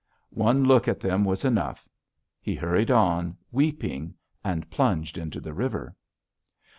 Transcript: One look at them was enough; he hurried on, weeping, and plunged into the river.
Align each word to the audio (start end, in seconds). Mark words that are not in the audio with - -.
One 0.33 0.63
look 0.63 0.87
at 0.87 0.99
them 0.99 1.23
was 1.25 1.45
enough; 1.45 1.87
he 2.41 2.55
hurried 2.55 2.89
on, 2.89 3.37
weeping, 3.51 4.15
and 4.43 4.67
plunged 4.71 5.15
into 5.15 5.39
the 5.39 5.53
river. 5.53 5.95